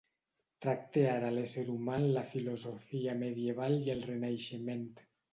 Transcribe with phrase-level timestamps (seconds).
[0.65, 4.83] Tracte ara l'ésser humà en la filosofia medieval i el Renaixement.